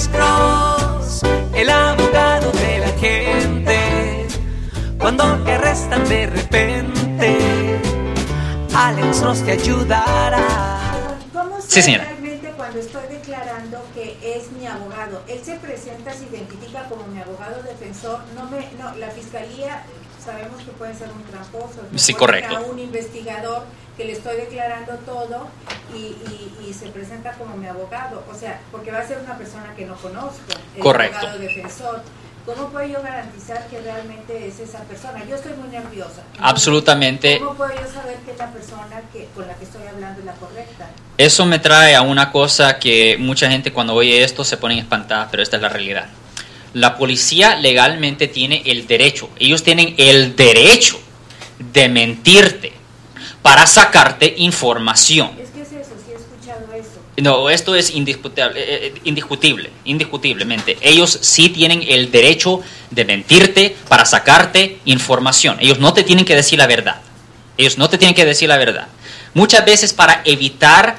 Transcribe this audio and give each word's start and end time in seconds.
Alex 0.00 0.08
Cross, 0.16 1.22
el 1.54 1.68
abogado 1.68 2.50
de 2.52 2.78
la 2.78 2.88
gente. 2.98 4.26
Cuando 4.98 5.24
te 5.44 5.52
arrestan 5.52 6.08
de 6.08 6.26
repente, 6.26 7.78
Alex 8.74 9.20
Cross 9.20 9.42
te 9.44 9.52
ayudará. 9.52 10.46
¿Cómo 11.34 11.60
sé 11.60 11.68
Sí, 11.68 11.82
señora. 11.82 12.04
realmente 12.04 12.50
cuando 12.56 12.78
estoy 12.78 13.02
declarando 13.10 13.84
que 13.92 14.16
es 14.22 14.50
mi 14.52 14.66
abogado? 14.66 15.22
Él 15.28 15.42
se 15.44 15.56
presenta, 15.56 16.14
se 16.14 16.24
identifica 16.34 16.84
como 16.88 17.06
mi 17.08 17.20
abogado 17.20 17.62
defensor. 17.62 18.20
No 18.34 18.48
me, 18.48 18.70
no, 18.82 18.96
la 18.96 19.08
fiscalía 19.10 19.82
sabemos 20.24 20.62
que 20.62 20.70
puede 20.72 20.94
ser 20.94 21.08
un 21.10 21.22
tramposo. 21.24 21.80
Sí, 21.96 22.14
correcto. 22.14 22.56
A 22.56 22.60
un 22.60 22.78
investigador 22.78 23.64
que 23.96 24.04
le 24.04 24.12
estoy 24.12 24.36
declarando 24.36 24.94
todo 25.06 25.48
y, 25.94 25.98
y- 25.98 26.56
y 26.68 26.72
se 26.74 26.86
presenta 26.88 27.32
como 27.32 27.56
mi 27.56 27.66
abogado. 27.66 28.24
O 28.32 28.34
sea, 28.34 28.60
porque 28.70 28.90
va 28.92 29.00
a 29.00 29.06
ser 29.06 29.18
una 29.18 29.36
persona 29.36 29.74
que 29.76 29.84
no 29.86 29.94
conozco. 29.96 30.40
El 30.76 30.82
Correcto. 30.82 31.18
abogado 31.18 31.38
defensor. 31.38 32.02
¿Cómo 32.46 32.68
puedo 32.70 32.86
yo 32.86 33.02
garantizar 33.02 33.66
que 33.68 33.80
realmente 33.82 34.48
es 34.48 34.58
esa 34.60 34.78
persona? 34.84 35.22
Yo 35.28 35.36
estoy 35.36 35.52
muy 35.52 35.68
nerviosa. 35.68 36.22
Entonces, 36.22 36.40
Absolutamente. 36.40 37.38
¿Cómo 37.38 37.54
puedo 37.54 37.70
yo 37.74 37.86
saber 37.92 38.16
que 38.24 38.34
la 38.36 38.50
persona 38.50 39.02
que, 39.12 39.28
con 39.34 39.46
la 39.46 39.54
que 39.54 39.64
estoy 39.64 39.82
hablando 39.86 40.20
es 40.20 40.24
la 40.26 40.32
correcta? 40.32 40.88
Eso 41.18 41.44
me 41.44 41.58
trae 41.58 41.94
a 41.94 42.00
una 42.00 42.32
cosa 42.32 42.78
que 42.78 43.16
mucha 43.18 43.50
gente 43.50 43.72
cuando 43.74 43.94
oye 43.94 44.24
esto 44.24 44.42
se 44.42 44.56
ponen 44.56 44.78
espantadas, 44.78 45.28
pero 45.30 45.42
esta 45.42 45.56
es 45.56 45.62
la 45.62 45.68
realidad. 45.68 46.06
La 46.72 46.96
policía 46.96 47.56
legalmente 47.56 48.28
tiene 48.28 48.62
el 48.66 48.86
derecho, 48.86 49.28
ellos 49.38 49.62
tienen 49.62 49.94
el 49.98 50.36
derecho 50.36 51.00
de 51.72 51.88
mentirte 51.88 52.72
para 53.42 53.66
sacarte 53.66 54.34
información. 54.38 55.30
Es 55.40 55.50
que 55.50 55.62
es 55.62 55.72
eso, 55.72 55.94
sí 56.04 56.12
he 56.12 56.14
escuchado 56.14 56.72
eso. 56.74 57.00
No, 57.16 57.50
esto 57.50 57.74
es 57.74 57.90
indisputable, 57.90 58.60
eh, 58.60 58.86
eh, 58.86 58.94
indiscutible, 59.04 59.70
indiscutiblemente. 59.84 60.78
Ellos 60.80 61.18
sí 61.20 61.48
tienen 61.48 61.82
el 61.86 62.10
derecho 62.10 62.60
de 62.90 63.04
mentirte 63.04 63.76
para 63.88 64.04
sacarte 64.04 64.78
información. 64.84 65.56
Ellos 65.60 65.78
no 65.78 65.92
te 65.92 66.04
tienen 66.04 66.24
que 66.24 66.36
decir 66.36 66.58
la 66.58 66.66
verdad. 66.66 67.00
Ellos 67.56 67.78
no 67.78 67.90
te 67.90 67.98
tienen 67.98 68.14
que 68.14 68.24
decir 68.24 68.48
la 68.48 68.58
verdad. 68.58 68.88
Muchas 69.34 69.64
veces 69.64 69.92
para 69.92 70.22
evitar 70.24 70.98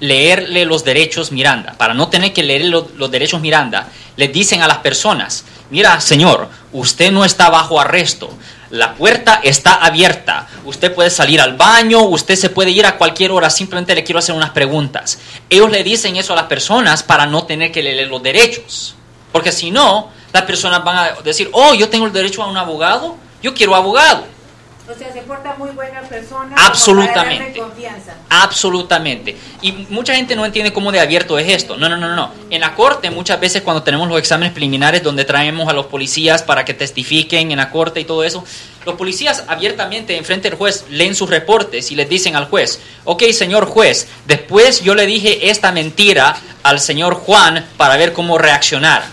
leerle 0.00 0.64
los 0.64 0.84
derechos 0.84 1.32
Miranda, 1.32 1.74
para 1.76 1.94
no 1.94 2.08
tener 2.08 2.32
que 2.32 2.42
leer 2.42 2.66
lo- 2.66 2.88
los 2.96 3.10
derechos 3.10 3.40
Miranda, 3.40 3.88
les 4.16 4.32
dicen 4.32 4.62
a 4.62 4.68
las 4.68 4.78
personas, 4.78 5.44
mira 5.70 6.00
señor, 6.00 6.48
usted 6.72 7.10
no 7.12 7.24
está 7.24 7.50
bajo 7.50 7.80
arresto, 7.80 8.30
la 8.70 8.94
puerta 8.94 9.40
está 9.42 9.74
abierta, 9.74 10.46
usted 10.64 10.94
puede 10.94 11.10
salir 11.10 11.40
al 11.40 11.56
baño, 11.56 12.02
usted 12.02 12.36
se 12.36 12.50
puede 12.50 12.70
ir 12.70 12.84
a 12.86 12.96
cualquier 12.96 13.30
hora, 13.32 13.48
simplemente 13.50 13.94
le 13.94 14.04
quiero 14.04 14.18
hacer 14.18 14.34
unas 14.34 14.50
preguntas. 14.50 15.18
Ellos 15.48 15.70
le 15.70 15.82
dicen 15.82 16.16
eso 16.16 16.34
a 16.34 16.36
las 16.36 16.44
personas 16.46 17.02
para 17.02 17.24
no 17.26 17.44
tener 17.44 17.72
que 17.72 17.82
leer 17.82 18.08
los 18.08 18.22
derechos, 18.22 18.94
porque 19.32 19.52
si 19.52 19.70
no, 19.70 20.10
las 20.32 20.42
personas 20.42 20.84
van 20.84 20.96
a 20.98 21.10
decir, 21.24 21.48
oh, 21.52 21.72
yo 21.74 21.88
tengo 21.88 22.04
el 22.06 22.12
derecho 22.12 22.42
a 22.42 22.46
un 22.46 22.56
abogado, 22.58 23.16
yo 23.42 23.54
quiero 23.54 23.74
abogado. 23.74 24.24
O 24.90 24.98
sea, 24.98 25.12
se 25.12 25.20
porta 25.20 25.54
muy 25.58 25.70
buena 25.70 26.00
persona. 26.00 26.54
Absolutamente. 26.56 27.60
Absolutamente. 28.30 29.36
Y 29.62 29.72
mucha 29.88 30.14
gente 30.14 30.36
no 30.36 30.44
entiende 30.44 30.72
cómo 30.72 30.92
de 30.92 31.00
abierto 31.00 31.38
es 31.38 31.48
esto. 31.48 31.76
No, 31.76 31.88
no, 31.88 31.96
no, 31.96 32.14
no. 32.14 32.30
En 32.50 32.60
la 32.60 32.74
corte 32.74 33.10
muchas 33.10 33.40
veces 33.40 33.62
cuando 33.62 33.82
tenemos 33.82 34.08
los 34.08 34.18
exámenes 34.18 34.52
preliminares 34.52 35.02
donde 35.02 35.24
traemos 35.24 35.68
a 35.68 35.72
los 35.72 35.86
policías 35.86 36.42
para 36.42 36.64
que 36.64 36.74
testifiquen 36.74 37.50
en 37.50 37.56
la 37.56 37.70
corte 37.70 38.00
y 38.00 38.04
todo 38.04 38.24
eso, 38.24 38.44
los 38.84 38.96
policías 38.96 39.44
abiertamente 39.48 40.16
enfrente 40.16 40.50
del 40.50 40.58
juez 40.58 40.84
leen 40.90 41.14
sus 41.14 41.30
reportes 41.30 41.90
y 41.90 41.94
les 41.94 42.08
dicen 42.08 42.36
al 42.36 42.46
juez, 42.46 42.80
ok 43.04 43.22
señor 43.32 43.66
juez, 43.66 44.08
después 44.26 44.82
yo 44.82 44.94
le 44.94 45.06
dije 45.06 45.50
esta 45.50 45.72
mentira 45.72 46.36
al 46.62 46.80
señor 46.80 47.14
Juan 47.14 47.66
para 47.76 47.96
ver 47.96 48.12
cómo 48.12 48.38
reaccionar. 48.38 49.04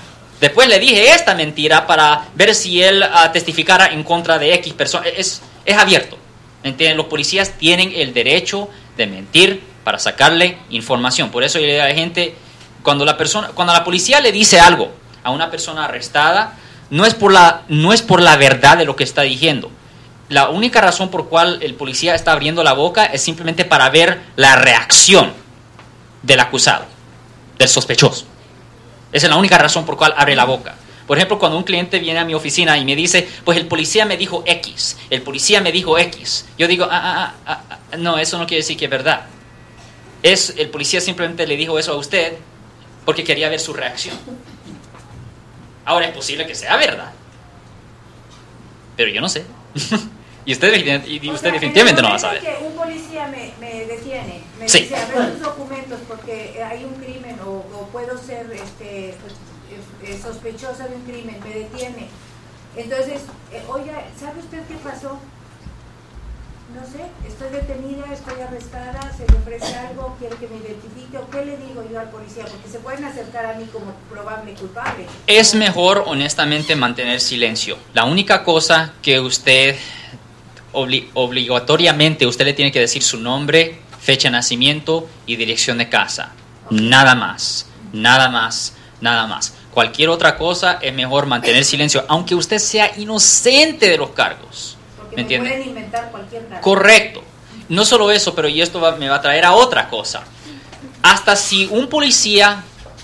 Después 0.41 0.67
le 0.67 0.79
dije 0.79 1.13
esta 1.13 1.33
mentira 1.33 1.87
para 1.87 2.27
ver 2.35 2.53
si 2.53 2.83
él 2.83 3.01
ah, 3.03 3.31
testificara 3.31 3.87
en 3.87 4.03
contra 4.03 4.37
de 4.37 4.53
X 4.55 4.73
persona. 4.73 5.07
Es, 5.07 5.41
es 5.63 5.77
abierto. 5.77 6.17
¿Entienden? 6.63 6.97
Los 6.97 7.05
policías 7.05 7.57
tienen 7.57 7.93
el 7.95 8.13
derecho 8.13 8.69
de 8.97 9.07
mentir 9.07 9.63
para 9.83 9.99
sacarle 9.99 10.57
información. 10.69 11.29
Por 11.29 11.43
eso 11.43 11.59
yo 11.59 11.65
le 11.65 11.73
digo 11.73 11.83
a 11.83 11.87
la 11.87 11.93
gente, 11.93 12.35
cuando 12.83 13.05
la, 13.05 13.17
persona, 13.17 13.49
cuando 13.49 13.73
la 13.73 13.83
policía 13.83 14.19
le 14.21 14.31
dice 14.31 14.59
algo 14.59 14.91
a 15.23 15.31
una 15.31 15.49
persona 15.49 15.85
arrestada, 15.85 16.57
no 16.89 17.05
es, 17.05 17.13
por 17.13 17.31
la, 17.31 17.63
no 17.67 17.93
es 17.93 18.01
por 18.01 18.21
la 18.21 18.37
verdad 18.37 18.77
de 18.77 18.85
lo 18.85 18.95
que 18.95 19.03
está 19.03 19.23
diciendo. 19.23 19.71
La 20.29 20.49
única 20.49 20.81
razón 20.81 21.09
por 21.09 21.29
cual 21.29 21.59
el 21.61 21.75
policía 21.75 22.15
está 22.15 22.31
abriendo 22.31 22.63
la 22.63 22.73
boca 22.73 23.05
es 23.05 23.21
simplemente 23.21 23.65
para 23.65 23.89
ver 23.89 24.21
la 24.35 24.55
reacción 24.55 25.33
del 26.23 26.39
acusado, 26.39 26.85
del 27.57 27.67
sospechoso. 27.67 28.25
Esa 29.11 29.27
es 29.27 29.29
la 29.29 29.37
única 29.37 29.57
razón 29.57 29.85
por 29.85 29.97
cual 29.97 30.13
abre 30.17 30.35
la 30.35 30.45
boca. 30.45 30.75
Por 31.07 31.17
ejemplo, 31.17 31.37
cuando 31.37 31.57
un 31.57 31.63
cliente 31.63 31.99
viene 31.99 32.19
a 32.19 32.25
mi 32.25 32.33
oficina 32.33 32.77
y 32.77 32.85
me 32.85 32.95
dice, 32.95 33.27
pues 33.43 33.57
el 33.57 33.67
policía 33.67 34.05
me 34.05 34.17
dijo 34.17 34.43
X, 34.45 34.97
el 35.11 35.21
policía 35.21 35.61
me 35.61 35.71
dijo 35.71 35.99
X, 35.99 36.45
yo 36.57 36.67
digo, 36.67 36.87
ah, 36.89 36.89
ah, 36.91 37.33
ah, 37.45 37.51
ah, 37.53 37.61
ah, 37.69 37.79
no, 37.97 38.17
eso 38.17 38.37
no 38.37 38.45
quiere 38.47 38.61
decir 38.61 38.77
que 38.77 38.85
es 38.85 38.91
verdad. 38.91 39.25
Es, 40.23 40.53
el 40.57 40.69
policía 40.69 41.01
simplemente 41.01 41.45
le 41.45 41.55
dijo 41.57 41.77
eso 41.77 41.93
a 41.93 41.95
usted 41.97 42.33
porque 43.05 43.23
quería 43.23 43.49
ver 43.49 43.59
su 43.59 43.73
reacción. 43.73 44.17
Ahora 45.85 46.07
es 46.07 46.13
posible 46.15 46.47
que 46.47 46.55
sea 46.55 46.77
verdad, 46.77 47.11
pero 48.97 49.11
yo 49.11 49.21
no 49.21 49.29
sé. 49.29 49.45
y 50.45 50.53
usted, 50.53 51.05
y 51.07 51.29
usted 51.29 51.39
sea, 51.41 51.51
definitivamente 51.51 51.99
en 51.99 52.03
no 52.05 52.09
va 52.09 52.15
a 52.15 52.19
saber. 52.19 52.41
que 52.41 52.57
un 52.65 52.73
policía 52.75 53.27
me, 53.27 53.53
me 53.59 53.85
detiene, 53.85 54.41
me 54.59 54.67
Sí. 54.67 54.79
dice, 54.81 54.95
a 54.95 55.05
ver 55.05 55.31
tus 55.33 55.41
documentos 55.41 55.99
porque 56.07 56.63
hay 56.63 56.83
un 56.85 56.93
crimen 56.95 57.37
o, 57.45 57.49
o 57.51 57.87
puedo 57.91 58.17
ser 58.17 58.49
este, 58.51 59.13
pues, 59.21 59.33
eh, 59.71 60.11
eh, 60.11 60.19
sospechosa 60.21 60.87
de 60.87 60.95
un 60.95 61.03
crimen, 61.03 61.39
me 61.43 61.53
detiene. 61.53 62.07
Entonces, 62.75 63.21
eh, 63.53 63.61
oiga, 63.67 64.03
¿sabe 64.19 64.39
usted 64.39 64.61
qué 64.67 64.75
pasó? 64.83 65.19
No 66.73 66.81
sé, 66.83 67.05
estoy 67.27 67.49
detenida, 67.51 68.05
estoy 68.11 68.41
arrestada, 68.41 68.99
se 69.15 69.31
le 69.31 69.37
ofrece 69.37 69.75
algo, 69.77 70.15
quiere 70.19 70.35
que 70.35 70.47
me 70.47 70.57
identifique, 70.57 71.17
o 71.17 71.29
qué 71.29 71.45
le 71.45 71.57
digo 71.57 71.85
yo 71.89 71.99
al 71.99 72.09
policía, 72.09 72.43
porque 72.45 72.67
se 72.69 72.79
pueden 72.79 73.05
acercar 73.05 73.45
a 73.45 73.53
mí 73.53 73.65
como 73.71 73.93
probable 74.11 74.53
culpable. 74.55 75.05
Es 75.27 75.53
mejor, 75.55 76.03
honestamente, 76.07 76.75
mantener 76.75 77.21
silencio. 77.21 77.77
La 77.93 78.03
única 78.05 78.43
cosa 78.43 78.93
que 79.01 79.19
usted, 79.19 79.75
obli- 80.73 81.07
obligatoriamente, 81.13 82.25
usted 82.25 82.45
le 82.45 82.53
tiene 82.53 82.71
que 82.71 82.79
decir 82.79 83.03
su 83.03 83.19
nombre, 83.19 83.79
fecha 84.01 84.27
de 84.27 84.33
nacimiento 84.33 85.07
y 85.27 85.35
dirección 85.35 85.77
de 85.77 85.87
casa. 85.87 86.33
Nada 86.71 87.13
más, 87.15 87.67
nada 87.93 88.27
más, 88.27 88.73
nada 89.01 89.27
más. 89.27 89.53
Cualquier 89.71 90.09
otra 90.09 90.35
cosa 90.35 90.79
es 90.81 90.93
mejor 90.93 91.25
mantener 91.27 91.63
silencio, 91.63 92.03
aunque 92.07 92.33
usted 92.35 92.57
sea 92.57 92.91
inocente 92.97 93.87
de 93.87 93.97
los 93.97 94.09
cargos. 94.11 94.77
Inventar 95.21 96.11
cualquier. 96.11 96.47
Correcto. 96.61 97.23
No 97.69 97.83
solo 97.85 98.11
eso, 98.11 98.35
pero 98.35 98.47
y 98.47 98.61
esto 98.61 98.79
va- 98.79 98.95
me 98.95 99.09
va 99.09 99.15
a 99.15 99.21
traer 99.21 99.45
a 99.45 99.53
otra 99.53 99.89
cosa. 99.89 100.23
Hasta 101.01 101.35
si 101.35 101.67
un 101.71 101.87
policía 101.87 102.63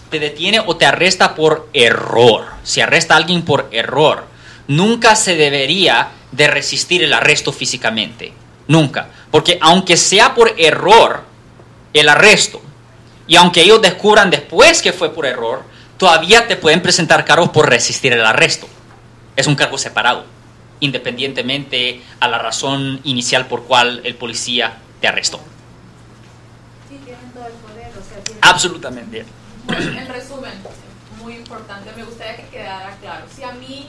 te 0.10 0.20
detiene 0.20 0.60
o 0.66 0.76
te 0.76 0.86
arresta 0.86 1.36
por 1.36 1.70
error, 1.74 2.46
si 2.64 2.82
arresta 2.82 3.14
a 3.14 3.18
alguien 3.18 3.44
por 3.44 3.70
error, 3.72 4.26
nunca 4.68 5.16
se 5.16 5.36
debería 5.36 6.10
de 6.32 6.48
resistir 6.48 7.04
el 7.04 7.14
arresto 7.14 7.52
físicamente. 7.52 8.34
Nunca. 8.68 9.08
Porque 9.32 9.58
aunque 9.62 9.98
sea 9.98 10.34
por 10.34 10.54
error 10.58 11.24
el 11.94 12.10
arresto, 12.10 12.62
y 13.28 13.36
aunque 13.36 13.62
ellos 13.62 13.82
descubran 13.82 14.30
después 14.30 14.82
que 14.82 14.94
fue 14.94 15.14
por 15.14 15.26
error, 15.26 15.64
todavía 15.98 16.48
te 16.48 16.56
pueden 16.56 16.82
presentar 16.82 17.24
cargos 17.26 17.50
por 17.50 17.70
resistir 17.70 18.14
el 18.14 18.26
arresto. 18.26 18.68
Es 19.36 19.48
un 19.48 19.56
cargo 19.56 19.78
separado, 19.78 20.26
independientemente 20.82 22.02
a 22.20 22.28
la 22.28 22.38
razón 22.38 23.00
inicial 23.06 23.48
por 23.48 23.64
cual 23.64 24.02
el 24.04 24.16
policía 24.16 24.78
te 25.00 25.08
arrestó. 25.08 25.40
Sí, 26.90 27.00
tienen 27.06 27.32
todo 27.32 27.46
el 27.48 27.54
poder, 27.54 27.88
o 27.98 28.04
sea, 28.04 28.22
tienen... 28.24 28.44
Absolutamente. 28.44 29.26
En 29.70 30.08
resumen, 30.08 30.52
muy 31.22 31.36
importante, 31.36 31.92
me 31.96 32.04
gustaría 32.04 32.36
que 32.36 32.50
quedara 32.50 32.98
claro. 32.98 33.26
Si 33.34 33.44
a 33.44 33.54
mí 33.54 33.88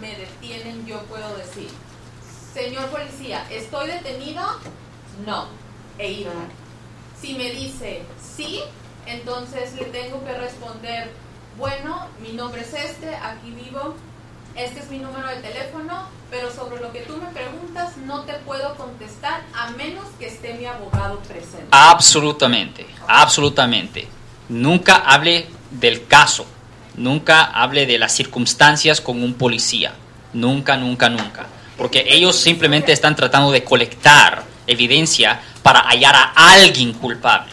me 0.00 0.16
detienen, 0.16 0.84
yo 0.86 1.00
puedo 1.02 1.36
decir, 1.36 1.68
señor 2.52 2.88
policía, 2.88 3.46
¿estoy 3.50 3.88
detenido? 3.88 4.42
No, 5.26 5.48
e 5.98 6.10
irme. 6.12 6.32
Si 7.20 7.34
me 7.34 7.50
dice 7.52 8.02
sí, 8.36 8.60
entonces 9.06 9.74
le 9.74 9.84
tengo 9.86 10.24
que 10.24 10.32
responder, 10.32 11.10
bueno, 11.58 12.08
mi 12.20 12.32
nombre 12.32 12.62
es 12.62 12.72
este, 12.72 13.14
aquí 13.14 13.50
vivo, 13.50 13.94
este 14.56 14.80
es 14.80 14.90
mi 14.90 14.98
número 14.98 15.28
de 15.28 15.36
teléfono, 15.36 16.08
pero 16.30 16.52
sobre 16.52 16.80
lo 16.80 16.92
que 16.92 17.00
tú 17.00 17.16
me 17.16 17.26
preguntas 17.28 17.96
no 17.98 18.22
te 18.22 18.34
puedo 18.34 18.74
contestar 18.76 19.42
a 19.54 19.70
menos 19.70 20.04
que 20.18 20.26
esté 20.26 20.54
mi 20.54 20.66
abogado 20.66 21.18
presente. 21.20 21.66
Absolutamente, 21.70 22.86
absolutamente. 23.06 24.08
Nunca 24.48 24.96
hable 24.96 25.46
del 25.70 26.06
caso, 26.06 26.46
nunca 26.96 27.44
hable 27.44 27.86
de 27.86 27.98
las 27.98 28.12
circunstancias 28.12 29.00
con 29.00 29.22
un 29.22 29.34
policía. 29.34 29.94
Nunca, 30.32 30.76
nunca, 30.76 31.08
nunca. 31.08 31.46
Porque 31.76 32.04
ellos 32.06 32.36
simplemente 32.36 32.92
están 32.92 33.16
tratando 33.16 33.50
de 33.50 33.64
colectar 33.64 34.44
evidencia 34.66 35.40
para 35.62 35.80
hallar 35.80 36.14
a 36.14 36.32
alguien 36.34 36.92
culpable. 36.92 37.52